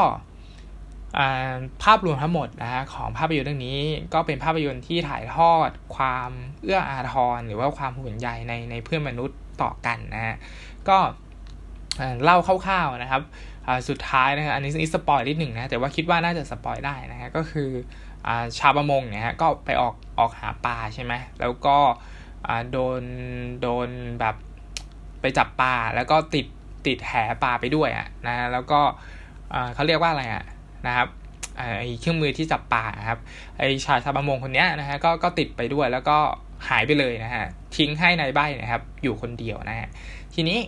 [1.83, 3.79] ภาพรวมทั้งหมดนะฮะของภาพยนตร์เรื่องนี้
[4.15, 6.31] ก็เป็นภาพยนตร์ที่ถ่ายทอด ความ
[6.63, 10.37] เอื้ออาทรหรือว่าความห่วงใยในในเพื่อนมนุษย์ต่อกันนะฮะ
[10.89, 10.99] ก็
[12.25, 13.23] เล่าคร่าวๆนะครับ
[13.89, 17.71] สุดท้ายนะครับอันนี้ spoil นิดหนึ่งนะแต่ว่าคิดว่าน่าจะ spoil ได้นะฮะก็คือ
[18.59, 21.79] ชาวประมงเนี่ยฮะก็ไปออกออกหาปลาใช่ไหมแล้วก็
[22.73, 23.03] โดน
[23.63, 23.89] โดน
[24.21, 24.37] แบบ
[25.21, 26.47] ไปจับปลาแล้วก็ติด
[26.87, 28.81] ติดแหปลาไปด้วยอะนะแล้วก็
[29.75, 30.45] เขาเรียกว่าอะไรอะ
[30.87, 31.09] นะครับ
[31.59, 31.63] ไอ
[32.01, 33.19] เครื่องมือที่จับปลาครับ
[33.59, 36.17] ไอชายชาวประมงคนนี้นะฮะก็ก็ติดไปด้วยแล้วก็
[36.69, 37.45] หายไปเลยนะฮะ
[37.77, 39.89] ทิ้งให้ในใบนะครับ อยู่คนเดียวนะฮะ
[40.35, 40.59] ทีนี้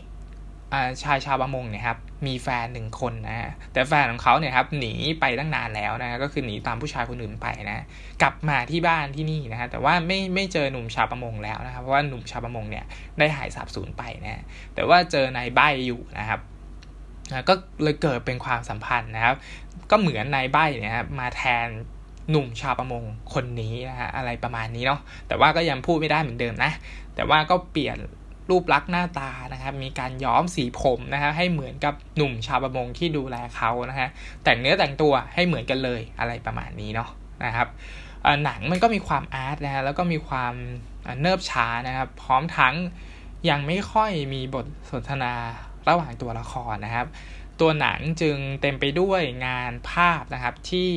[1.02, 7.84] ชายชาวประมงเนี่ยครับมีแฟนหนึ่งคนนะแต่แฟนของเขาเนี่ยครับหนีไปตั้งนานแล้วนะก็คือหนีตามผู้ชายคนอื่นไปนะ
[8.22, 12.84] กลับมาที่บ้านที่นี่นะฮะแต่ว่าไม่ไม่เจอหนุ่มชาวประมงแล้วนะครับเพราะว่าหนุ่มชาวประมงเนี่ย
[13.18, 14.42] ได้หายสาบสูญไปนะ
[14.74, 16.40] แต่ว่าเจอนายใบอยู่นะครับ
[17.48, 19.34] ก็เลยเกิดเป็นความสัมพันธ์นะครับ
[19.90, 21.68] ก็เหมือนนายใบเนี่ยครับมาแทน
[22.30, 26.72] หนุ่มชาวประมงคนนี้นะฮะอะไรประมาณนี้เนาะแต่ว่าก็ยังพูดไม่ได้เหมือนเดิมนะ
[27.14, 27.98] แต่ว่าก็เปลี่ยน
[28.50, 34.08] รูปลักษณ์หน้าตานะครับ มีการย้อมสีผมนะฮะให้เหมือนกับหนุ่มชาวประมงที่ดูแลเขานะฮะ
[34.44, 37.10] แต่งเนื้อแต่งตัวให้เหมือนกันเลยอะไรประมาณนี้เนาะ
[37.44, 37.68] นะครับ
[38.44, 40.54] หนังมันก็มีความอาร์ตนะฮะแล้วก็มีความ
[41.20, 42.74] เนิบช้านะครับ พร้อมทั้ง
[43.48, 45.32] ยังไม่ค่อยมีบทสนทนา
[45.88, 47.06] ระหว่างตัวละครนะครับ
[47.60, 50.90] ตัวหนังจึงเต็มไปด้วยงานภาพนะครับที่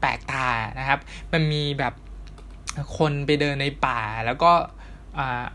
[0.00, 1.00] แปลกตานะครับ
[1.32, 1.94] มันมีแบบ
[2.98, 4.52] คนไปเดินในป่าแล้วก็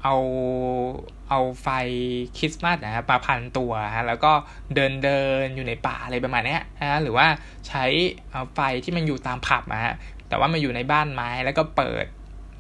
[0.04, 0.16] เอา
[1.32, 1.68] เอาไฟ
[2.38, 4.32] คริสต์มาสนะครับมาพันตัวฮะแล้วก็
[4.76, 7.28] เดินเดินอยู่ในป่าอะไรประมาณนี้นะหรือว่า
[7.68, 7.86] ใช้
[8.56, 9.94] ไฟที่มันอยู่ตามผับนะฮะ
[10.30, 12.06] แต่ว่ามันอยู่ในบ้านไม้แล้วก็เปิด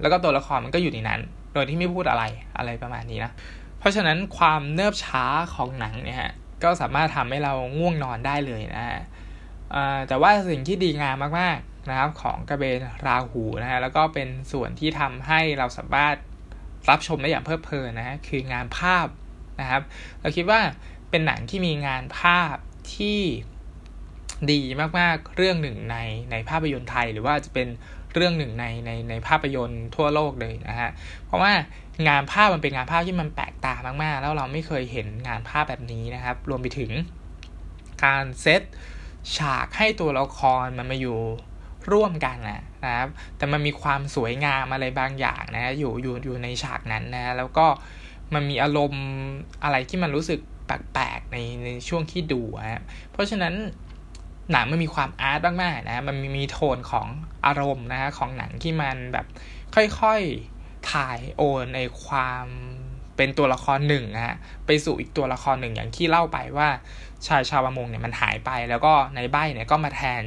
[0.01, 1.21] แล้วก็ตัวละครมันก็อยู่ในนั้น
[1.53, 2.23] โดยที่ไม่พูดอะไร
[2.57, 3.31] อะไรประมาณนี้นะ
[3.79, 6.31] เพราะฉะนั้นความเนิบช้าของหนังเนี่ยฮะ
[6.63, 9.01] ก็สามารถทำให้เราง่วงนอนได้เลยนะฮะ
[10.07, 16.15] แต่ว่าสิ่งที่ดีงามมากๆนะครับของกระเบนราหูนะฮะแล้วก็เป็นส่วนที่ทำให้เราสามารถ
[16.89, 19.07] รับชมได้อย่างเพลิดเพลินนะฮะคืองานภาพ
[19.59, 19.81] นะครับ
[20.21, 20.59] เราคิดว่า
[21.09, 22.55] เป็นหนังที่มีงานภาพ
[22.95, 23.19] ที่
[24.51, 24.61] ดี
[24.99, 25.97] มากๆเรื่องหนึ่งใน
[26.31, 27.67] ในภาพยนตร์ไทย หรือว่าจะเป็น
[28.13, 30.89] เรื่องหนึ่งในในในภาพยนตร์ทั่วโลกเลยนะฮะ
[31.25, 31.51] เพราะว่า
[32.07, 36.91] งานภาพมันเป็นงานภาพที่มันแปลกตามากๆ แล้วเราไม่เคยเห็นงานภาพแบบนี้นะครับ รวมไปถึง
[38.03, 38.61] การเซต
[39.37, 41.19] ฉากให้ตัวละครมันมาอยู่
[41.91, 47.65] ร่วมกันนะ นะครับ แต่มันมีความสวยงามอะไรบางอย่างนะอยู่อยู่อยู่ในฉากนั้นนะแล้วก็
[48.33, 49.05] มันมีอารมณ์
[49.63, 52.41] อะไรที่มันรู้สึกแปลกๆในในช่วงที่ดู
[52.71, 53.53] ฮะเพราะฉะนั้น
[54.51, 57.07] หนังมันมีความอาร์ตมากๆนะมันมีโทนของ
[57.45, 59.25] อารมณ์นะของหนังที่มันแบบ
[59.75, 62.45] ค่อยๆถ่ายโอนในความ
[63.17, 66.67] เป็นตัวละครหนึ่งนะฮะไปสู่อีกตัวละครหนึ่งอย่างที่เล่าไปว่า
[67.27, 70.23] ชายชาวประมงเนี่ยมันหายไป แล้วก็ในใบเนี่ยก็มาแทน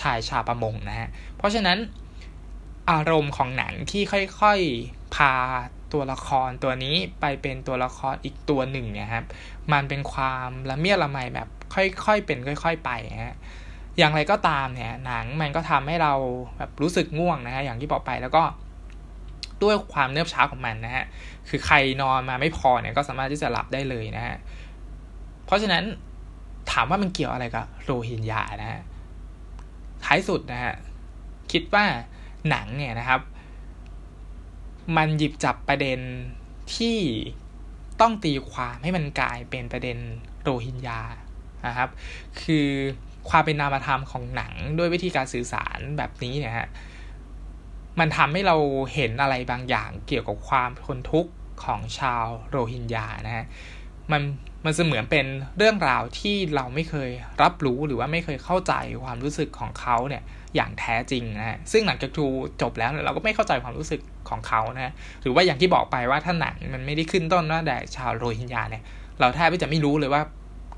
[0.00, 1.78] ชายชาวประมงนะฮะ เพราะฉะนั้น
[2.90, 4.02] อารมณ์ของหนังที่
[4.40, 5.34] ค่อยๆ พา
[5.92, 9.24] ตัวละครตัวนี้ไปเป็นตัวละครอีกตัวหนึ่งเนี่ยครับ
[9.72, 12.90] มันเป็นความละเมียดละไมแบบค่อยๆ เป็นค่อย ๆ ไป
[13.24, 13.36] ฮะ
[13.98, 16.12] อย่างไรก็ตามเนี่ยหนังมันก็ทำให้เรา
[16.56, 18.42] แบบรู้สึกง่วงนะฮะอย่างที่บอกไปแล้วก็
[19.62, 21.04] ด้วยความเนิบช้าของมันนะฮะ
[21.48, 24.36] คือใครนอนมาไม่พอเนี่ยก็สามารถที่จะหลับได้เลยนะฮะ
[25.46, 25.84] เพราะฉะนั้น
[26.72, 28.80] ถามว่ามันเกี่ยวอะไรกับโรฮิงญานะฮะ
[30.04, 30.74] ท้ายสุดนะฮะ
[31.52, 31.84] คิดว่า
[32.48, 33.20] หนังเนี่ยนะครับ
[34.96, 36.00] มันหยิบจับประเด็น
[36.74, 36.98] ที่
[38.00, 39.98] ต้องตีความให้มันกลายเป็นประเด็น
[40.42, 41.00] โรฮิงญา
[41.66, 41.88] นะครับ
[42.42, 42.68] คือ
[43.28, 46.68] ความเป็นนามธรรมของหนังด้วยวิธีการสื่อสารแบบนี้เนี่ยฮะ
[47.98, 48.56] มันทำให้เรา
[48.94, 51.32] เห็นอะไรบางอย่างเกี่ยวกับความทนทุกข์
[51.64, 53.46] ของชาวโรฮิงญานะฮะ
[54.12, 54.22] มัน
[54.64, 55.26] มันเสมือนเป็น
[55.58, 57.10] เรื่องราวที่เราไม่เคย
[57.42, 58.72] รับรู้หรือว่าไม่เคยเข้าใจ
[59.04, 60.22] ความรู้สึกของเขาเนี่ย
[60.56, 62.26] อย่างแท้จริงนะฮะซึ่งหลังจากดู
[62.62, 64.92] จบแล้วเราก็ไม่เข้าใจความรู้สึกของเขานะ
[65.22, 68.82] หรือว่าอย่างที่บอกไปว่าถ้าหนังมันไม่ได้ขึ้นต้นว่าแต่ชาวโรฮิงญาเนี่ย
[69.20, 70.22] เราแทบจะไม่รู้เลยว่า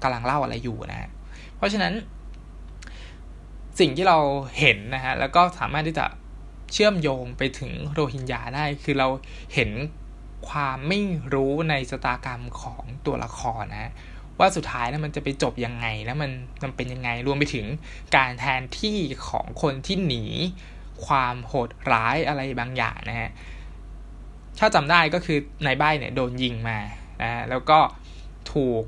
[0.02, 1.10] กำลังเล่าอะไรอยู่นะฮะ
[1.56, 1.92] เพราะฉะนั้น
[3.80, 4.18] สิ่งที่เรา
[4.58, 6.06] เห็นนะฮะแล้วก็สามารถที่จะ
[6.72, 9.08] เชื่อมโยงไปถึงโรฮิงญาได้ คือเรา
[9.54, 9.70] เห็น
[10.48, 11.00] ความไม่
[11.34, 13.92] รู้ในสตากรรมของตัวละครนะ
[14.38, 16.30] ว่าสุดท้ายแล้วมันจะไปจบยังไงแล้วมัน
[16.62, 17.66] มันเป็นยังไงรวมไปถึง
[18.16, 18.98] การแทนที่
[19.28, 20.24] ของคนที่หนี
[21.06, 23.30] ความโหดร้ายอะไรบางอย่างนะฮะ
[24.58, 26.78] ถ้าจำได้ก็คือในใบเนี่ยโดนยิงมา
[27.22, 27.78] นะแล้วก็
[28.52, 28.82] ถูก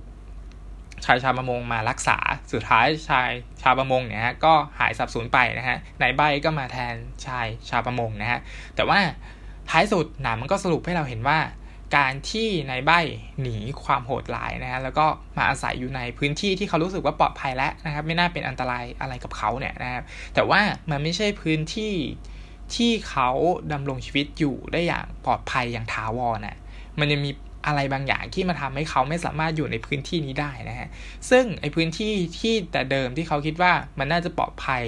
[1.04, 2.18] ชายชาวประมงมารักษา
[2.52, 3.30] สุดท้ายชาย
[3.62, 6.94] ชาวประมงเนี่ยฮะก็หายสับสูญไปนะฮะในใบก็มาแทน
[7.26, 8.40] ชายชาวประมงนะฮะ
[8.76, 9.00] แต่ว่า
[9.72, 11.38] ท้ายสุดหนังมันก็สรุปให้เราเห็นว่า
[11.96, 12.92] การที่นายใบ
[13.40, 15.06] หนีความโหดร้ายนะฮะแล้วก็
[15.36, 20.02] มาอาศัยอยู่ในพื้นที่ที่เขารู้สึกว่าปลอดภัยแล้วนะครับ ไม่น่าเป็นอันตรายอะไรกับเขาเนี่ยนะครับ
[20.34, 21.94] แต่ว่ามันไม่ใช่พื้นที่
[22.74, 23.30] ที่เขา
[23.72, 26.56] ดำรงชีวิตอยู่ได้อย่างปลอดภัยอย่างถาวรนะ
[26.98, 27.30] มันยังมี
[27.66, 30.88] อะไรบางอย่างที่มาทำให้เขาไม่สามารถอยู่ในพื้นที่นี้ได้นะฮะ
[31.30, 34.84] ซึ่งไอพื้นที่ที่แต่เดิมที่เขาคิดว่ามันน่าจะปลอดภัย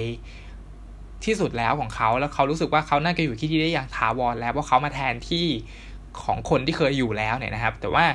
[1.25, 5.47] ที่สุดแล้วของเขาแล้วเขารู้สึกว่าเขาน่าจะอยู่ที่นี่ได้อย่างถาวรแล้วเพราะเขามาแทนที่
[6.23, 8.05] ของคนที่เคยอยู่แล้วเนี่ยนะครับ แต่ว่า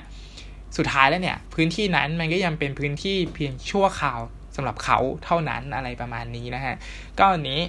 [0.77, 4.21] สุดท้ายแล้วเนี่ย พื้นที่นั้นมันก็ยังเป็นพื้นที่เพียงชั่วคราว
[4.57, 6.75] สำหรับเขาเท่านั้นอะไรประมาณนี้นะฮะ
[7.19, 7.61] ก็อันนี้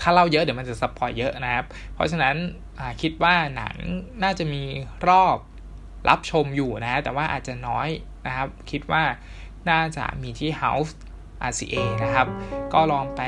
[0.00, 2.34] ถ้าเล่าเยอะเดี๋ยวมันจะสปอยเยอะนะครับ เพราะฉะนั้น
[3.02, 3.74] คิดว่าหนัง
[4.22, 4.62] น่าจะมี
[5.08, 5.36] รอบ
[6.08, 7.88] รับชมอยู่นะ แต่ว่าอาจจะน้อย
[8.26, 9.02] นะครับ คิดว่า
[9.70, 10.92] น่าจะมีที่ House
[11.50, 12.26] RCA นะครับ
[12.72, 13.20] ก็ลองไป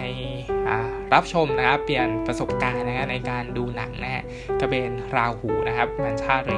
[1.15, 4.25] รับชมนะครับ เปลี่ยนประสบการณ์นะในการดูหนังนะฮะ
[4.61, 6.53] ก็เป็นราหูนะครับมันชาเร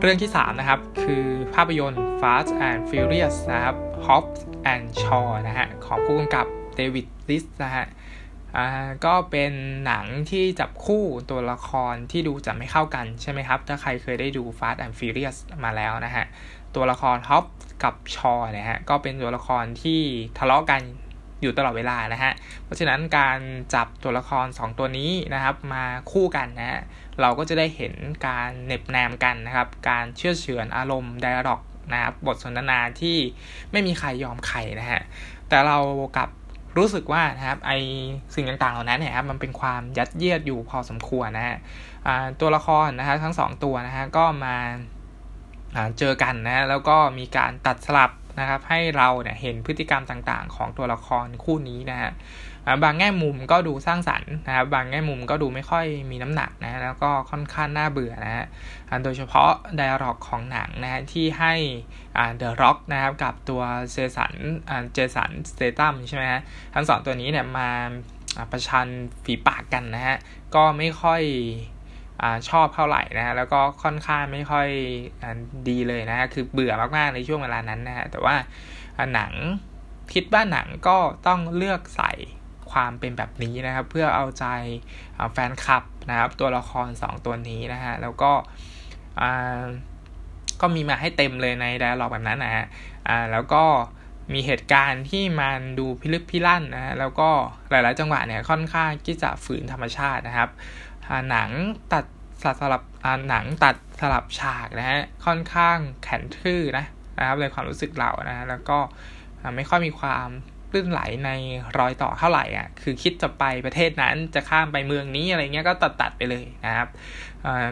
[0.00, 4.40] เรื่องที่ 3 นะครับ คือภาพยนตร์ Fast and Furious นะครับ Hobbs
[4.72, 7.86] and Shaw นะฮะของผู้กำกับเดวิด ลิสนะฮะ
[8.56, 8.66] อ่า
[9.04, 9.52] ก็เป็น
[9.86, 16.24] หนังที่จับคู่ตัวละครที่ดูจะไม่เข้ากันใช่ไหมครับ ถ้าใครเคยได้ดู Fast and Furious มาแล้วนะฮะ
[16.74, 17.44] ตัวละครฮอป
[17.84, 20.00] กับชอเนี่ยฮะ ก็เป็นตัวละครที่
[20.38, 20.82] ทะเลาะกัน
[21.42, 22.32] อยู่ตลอดเวลานะฮะ
[22.64, 23.38] เพราะฉะนั้นการ
[23.74, 26.82] จับตัวละคร 2 ตัวนี้นะครับมาคู่กันนะฮะ
[27.20, 27.94] เราก็จะได้เห็น
[28.26, 33.16] การเน็บแนมกันนะครับ การเชื่อเฉือนอารมณ์ไดอะล็อกนะครับบทสนทนาที่
[33.72, 35.02] ไม่มีใครยอมใครนะฮะ
[35.48, 35.78] แต่เรา
[36.16, 36.28] กับ
[36.78, 37.72] รู้สึกว่านะครับไอ
[38.34, 41.56] สิ่งต่างๆเหล่านั้นเนี่ยครับมันเป็นความยัดเยียดอยู่พอสมควรนะฮะ
[42.40, 44.56] ตัวละครนะฮะทั้งสองตัวนะฮะก็มา
[45.98, 48.10] เจอกันนะแล้วก็มีการตัดสลับ
[48.40, 52.10] นะครับให้เราเนี่ยเห็นพฤติกรรมต่างๆ ของตัวละครคู่นี้นะฮะ
[52.82, 58.46] บางแง่มุมก็ดูสร้างสรรค์นะครับบางแง่มุมก็ดูไม่ค่อยมีน้ำหนักนะแล้วก็ค่อนข้างน่าเบื่อนะฮะ
[59.04, 61.54] โดยเฉพาะ dialogue ของหนังนะฮะที่ให้
[62.36, 64.32] เดอะร็อกนะครับกับตัวเจสัน
[64.92, 66.40] เจสันสเตตัมใช่ไหมฮะ
[66.74, 67.70] ทั้งสองตัวนี้เนี่ยมา
[68.50, 68.88] ประชัน
[69.24, 70.16] ฝีปากกันนะฮะ
[70.54, 71.22] ก็ไม่ค่อย
[72.22, 74.68] อชอบเท่าไหร่นะฮะแล้วก็ค่อนข้างไม่ค่อย
[75.22, 75.24] อ
[75.68, 78.34] ดีเลยนะฮะคือเบื่อมากๆในช่วงเวลานั้นนะฮะแต่ว่า
[79.14, 79.32] หนัง
[80.14, 80.96] คิดว่าหนังก็
[81.26, 82.12] ต้องเลือกใส่
[82.72, 84.46] ความเป็นแบบนี้นะครับ เพื่อเอาใจ
[85.32, 88.32] แฟนคลับนะครับ ตัวละคร 2 ตัวนี้นะฮะแล้วก็
[90.60, 92.66] ก็มีมาให้เต็มเลยในไดอะล็อกแบบนั้นนะฮะ
[93.32, 93.64] แล้วก็
[94.32, 97.30] มีเหตุการณ์ที่มันดูพิลึกพิลั่นนะฮะแล้วก็
[97.70, 100.50] หลายๆ จังหวะเนี่ยค่อนข้างที่จะฝืนธรรมชาตินะครับ
[101.30, 101.50] หนัง
[101.92, 102.04] ตัด
[102.42, 102.82] สลับ
[103.28, 106.84] หนังตัดสลับฉากนะฮะค่อนข้างแข็งทื่อนะ
[107.18, 108.78] นะครับในความรู้สึกเรานะแล้วก็
[109.56, 110.28] ไม่ค่อยมีความ
[110.74, 111.30] ลื่นไหลใน
[111.78, 116.88] รอยต่อเท่าไหร่อะคือคิดจะไปประเทศนั้นจะข้ามไปเมืองนี้อะไรเงี้ยก็ตัดตัดไปเลยนะครับ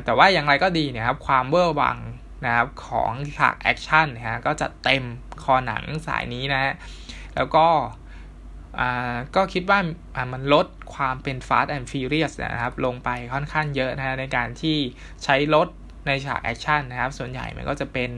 [0.05, 1.99] แต่ว่าอย่างไรก็ดีเนี่ยครับความเวอร์วัง
[2.44, 5.05] นะครับของฉากแอคชั่นนะฮะก็จะเต็ม
[5.42, 6.72] คอหนังสายนี้นะฮะ
[7.37, 7.66] แล้วก็
[9.37, 9.78] ก็คิดว่า
[10.33, 14.76] มันลดความเป็น Fast and Furious นะครับ ลงไปค่อนข้างเยอะนะฮะในการที่
[15.24, 15.68] ใช้รถ
[16.07, 18.12] ในฉากแอคชั่นนะครับ ส่วนใหญ่มันก็จะเป็น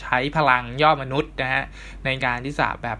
[0.00, 1.64] ใช้พลังยอดมนุษย์นะฮะ
[2.04, 2.98] ในการที่จะแบบ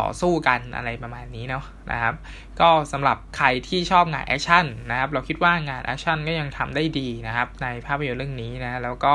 [0.00, 2.14] ต่อสู้กันอะไรประมาณนี้เนาะนะครับ
[2.60, 9.14] ก็สำหรับใครที่ชอบงานแอคชั่นนะครับ เราคิดว่างานแอคชั่นก็ยังทำได้ดีนะครับ ในภาพยนตร์เรื่องนี้นะ แล้วก็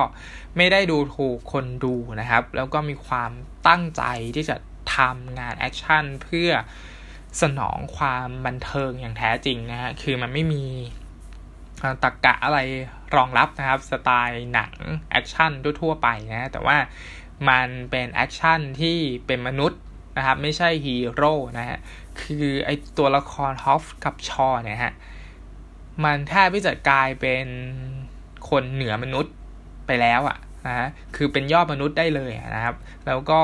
[0.58, 3.32] ไม่ได้ดูถูกคนดูนะครับ แล้วก็มีความ
[3.67, 4.04] ตั้งใจ
[4.36, 4.56] ที่จะ
[4.95, 6.50] ทำงานแอคชั่นเพื่อ
[7.41, 10.65] สนองความบันเทิงอย่างแท้จริงนะฮะ คือมันไม่มี
[12.04, 12.60] ตรรกะอะไร
[13.15, 14.74] รองรับนะครับ สไตล์หนัง
[15.12, 16.78] แอคชั่นทั่วไปนะ แต่ว่า
[17.50, 19.82] มันเป็นแอคชั่นที่เป็นมนุษย์
[20.17, 21.80] นะครับ ไม่ใช่ฮีโร่นะฮะ
[22.22, 24.93] คือไอตัวละคร Hobbs กับ Shaw เนี่ยฮะ
[26.04, 27.45] มันแทบที่จะกลายเป็น
[28.50, 29.34] คนเหนือมนุษย์
[29.88, 32.76] ไปแล้วอะนะฮะ คือเป็นยอดมนุษย์ได้เลยนะครับ
[33.08, 33.39] แล้วก็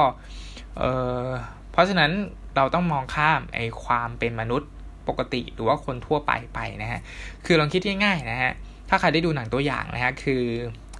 [0.78, 0.84] เอ
[1.26, 1.28] อ
[1.72, 2.12] เพราะฉะนั้น
[2.56, 4.70] เราต้องมองข้ามไอความเป็นมนุษย์
[5.08, 7.00] ปกติหรือว่าคนทั่วไปไปนะฮะ
[7.46, 8.52] คือลองคิดง่ายๆนะฮะ
[8.90, 10.44] ถ้าใครได้ดูหนังตัวอย่างนะฮะ คือ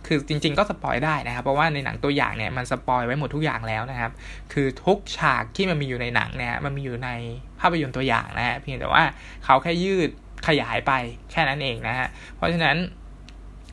[0.06, 4.12] คือจริง ๆ ก็ spoil ได้นะครับ เพราะว่าในหนังตัวอย่างเนี่ยมัน spoil ไว้หมดทุกอย่างแล้วนะครับ
[4.54, 7.10] คือทุกฉากที่มันมีอยู่ในหนังเนี่ยมันมีอยู่ใน
[7.60, 9.04] ภาพยนตร์ตัวอย่างนะฮะเพียงแต่ว่า
[9.46, 10.10] เขาแค่ยืด
[10.48, 10.92] ขยายไป
[11.32, 12.78] แค่นั้นเองนะฮะเพราะฉะนั้น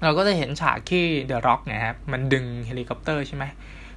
[0.03, 3.45] เราก็จะเห็นฉากที่เดอะร็อกเนี่ยครับมันดึงเฮลิคอปเตอร์ใช่ไหม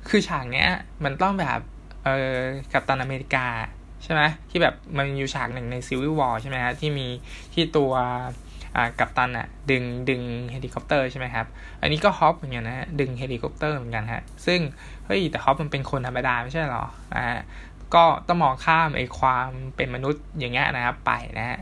[0.09, 0.69] คือฉากเนี้ย
[1.03, 1.59] มันต้องแบบ
[2.03, 2.37] เออ
[2.73, 3.47] กัปตันอเมริกา
[4.03, 7.07] ใช่ไหมที่แบบมันอยู่ฉากหนึ่งใน Civil War ใช่ไหมฮะที่มี
[7.53, 7.93] ที่ตัว
[8.99, 11.45] กัปตันอะดึงดึงเฮลิคอปเตอร์ใช่ไหมครับ
[11.81, 14.59] อันนี้ก็ Hobbs เหมือนกันนะดึงเฮลิคอปเตอร์เหมือนกันฮะ ซึ่ง
[15.05, 16.85] เฮ้ยแต่ Hobbs มันเป็นคนธรรมดาไม่ใช่หรอ
[17.15, 17.25] อ่า
[17.95, 21.59] ก็ต้องมองข้ามไอ้ความเป็นมนุษย์อย่างเงี้ยนะครับไปนะฮะ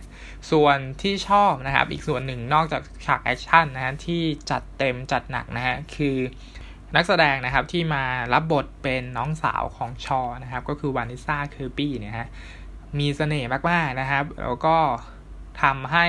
[0.51, 6.17] ส่วนที่ชอบนะครับ อีกส่วนหนึ่งนอกจากฉากแอคชั่นนะฮะที่จัดเต็มจัดหนักนะฮะคือ
[6.95, 12.27] นักแสดงนะครับที่มารับบทเป็นน้องสาวของชอนะครับ ก็คือวานิซ่าเคอร์บี้เนี่ยฮะ
[12.99, 14.75] มีเสน่ห์มากๆนะครับ แล้วก็
[15.61, 16.07] ทำให้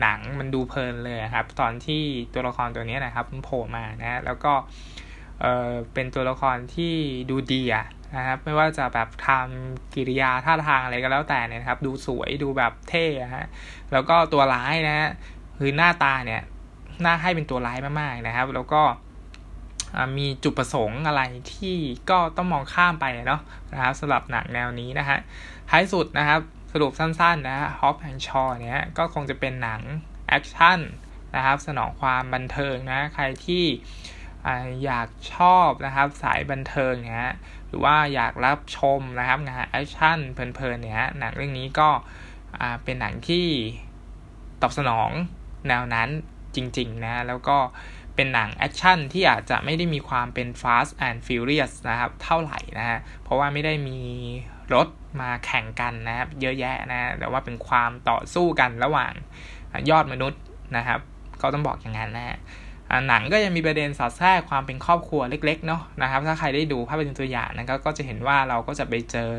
[0.00, 2.02] หนังมันดูเพลินเลยครับ ตอนที่
[2.34, 4.52] ตัวละครตัวนี้นะครับมันโผล่มานะแล้วก็
[5.40, 6.94] เออเป็นตัวละครที่
[7.30, 7.86] ดูดีอะ
[8.16, 13.46] นะครับไม่ว่าจะแบบทำกิริยาท่าทางอะไรก็แล้วแต่เนี่ยครับ ดูสวยดูแบบเท่ฮะ
[13.92, 15.08] แล้วก็ตัวร้ายนะฮะ
[15.58, 16.42] คือหน้าตาเนี่ย
[17.04, 18.82] น่าให้เป็นตัวร้ายมากๆนะครับ แล้วก็
[20.18, 21.76] มีจุดประสงค์อะไรที่
[22.10, 23.40] ก็ต้องมองข้ามไปเนาะ
[23.72, 25.18] นะครับสำหรับหนังแนวนี้นะฮะ
[25.70, 26.40] ท้ายสุดนะครับ
[26.72, 29.82] สรุปสั้นๆนะ Hobbs and Shaw เนี้ยก็คงจะเป็นหนัง
[30.28, 30.78] แอคชั่น
[31.36, 33.64] นะครับสนองความบันเทิงนะใครที่
[34.84, 37.32] อยากชอบนะครับสายบันเทิงเนี้ย
[37.68, 41.88] หรือว่าอยากรับชมนะครับงานแอคชั่นเพลินๆเนี้ยหนังเรื่องนี้ก็
[42.84, 43.46] เป็นหนังที่
[44.62, 45.10] ตอบสนอง
[45.68, 46.08] แนวนั้น
[46.56, 47.58] จริงๆนะแล้วก็
[48.14, 54.00] เป็นหนังแอคชั่นที่อาจจะไม่ได้มีความเป็น Fast and Furious นะครับเท่าไหร่นะฮะเพราะว่าไม่ได้มี
[54.74, 54.88] รถ
[55.20, 59.12] มาแข่งกันนะครับ เยอะแยะนะแต่ว่าเป็นความต่อสู้กันระหว่าง
[59.90, 60.40] ยอดมนุษย์
[60.76, 61.00] นะครับ
[61.42, 62.38] ก็ต้องบอกอย่างนั้นนะ
[63.08, 69.30] หนังก็ยังมีประเด็นสอดแทรกความเป็นครอบครัวเล็กๆเนาะนะครับ ถ้าใครได้ดูภาพยนตร์ตัวอย่างนะก็จะเห็นว่าเราก็จะไปเจอ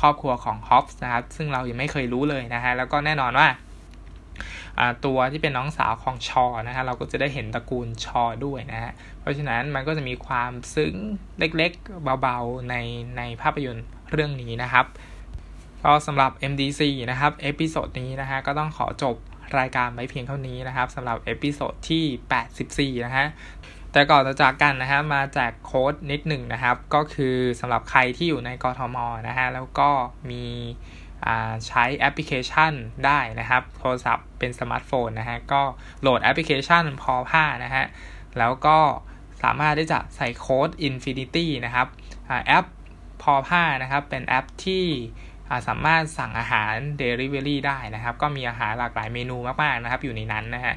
[0.00, 3.48] ครอบครัวของ Hobbs นะครับ ซึ่งเรายังไม่เคยรู้เลยนะฮะแล้วก็แน่นอนว่า
[5.06, 10.94] ตัวที่เป็นน้องสาวของ Shaw นะฮะเราก็จะได้เห็นตระกูล Shaw ด้วยนะฮะเพราะฉะนั้นมันก็จะมีความซึ้ง
[11.38, 12.74] เล็กๆเบาๆใน
[13.16, 14.86] ในภาพยนตร์ เรื่องนี้นะครับ
[15.84, 19.16] ก็สำหรับ MDC นะครับ episode นี้นะฮะก็ต้องขอจบ
[19.58, 23.26] รายการไว้เพียงเท่านี้นะครับสำหรับ episode ที่ 84 นะฮะ
[23.92, 28.96] แต่ก่อนจะจากกันนะฮะมาแจกโค้ดนิดหนึ่งนะครับ ก็คือสำหรับใครที่อยู่ในกทม
[29.28, 29.90] นะฮะแล้วก็
[30.30, 30.44] มี
[31.66, 32.72] ใช้แอปพลิเคชัน
[33.06, 35.62] ได้นะครับ โทรศัพท์เป็นสมาร์ทโฟนนะฮะก็
[36.00, 37.84] โหลดแอปพลิเคชัน POLPA นะฮะ
[38.38, 38.78] แล้วก็
[39.42, 41.86] สามารถที่จะใส่โค้ด Infinity นะครับ
[42.46, 42.64] แอป
[43.22, 44.86] POLPA นะครับ เป็นแอปที่
[45.68, 50.74] สามารถสั่งอาหาร Delivery ได้นะครับ ก็มีอาหารหลากหลายเมนูมากๆนะครับ อยู่ในนั้นนะฮะ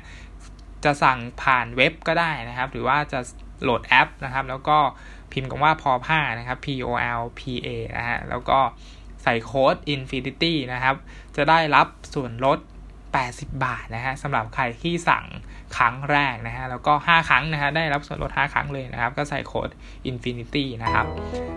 [0.83, 3.19] จะสั่งผ่านเว็บก็ได้นะครับ หรือว่าจะ
[3.63, 4.77] โหลดแอปนะครับ แล้วก็
[5.31, 6.87] พิมพ์คำว่า POLPA นะครับ P O
[7.19, 8.59] L P A นะฮะแล้วก็
[9.23, 10.95] ใส่โค้ด Infinity นะครับ
[11.35, 12.59] จะได้รับส่วนลด
[13.11, 15.25] 80 บาทนะฮะสำหรับใครที่สั่ง
[15.77, 19.69] ครั้งแรกนะฮะ แล้วก็ 5 ครั้งนะฮะ ได้รับส่วนลด 5 ครั้งเลยนะครับ ก็ใส่โค้ด
[20.09, 21.05] Infinity นะครับ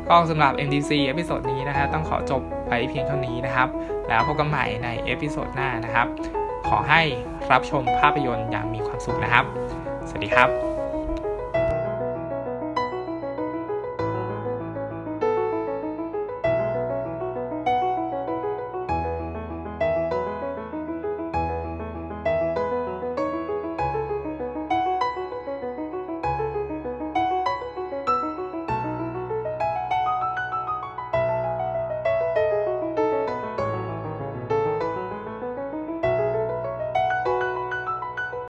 [0.08, 3.68] ก็สำหรับ MDC episode นี้นะฮะ ต้องขอจบไปเพียงเท่านี้นะครับ
[4.08, 6.06] แล้วพบกันใหม่ใน episode หน้านะครับ
[6.68, 7.02] ขอให้
[7.52, 9.44] รับชมภาพยนตร์อย่างมีความสุขนะครับ
[10.08, 10.73] สวัสดีครับ